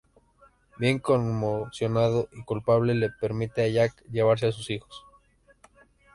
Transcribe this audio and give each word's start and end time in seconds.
Ben, 0.79 0.97
conmocionado 0.97 2.27
y 2.31 2.41
culpable, 2.43 2.95
le 2.95 3.11
permite 3.11 3.61
a 3.63 3.67
Jack 3.69 4.01
llevarse 4.09 4.47
a 4.47 4.51
sus 4.51 4.67
hijos. 4.71 5.05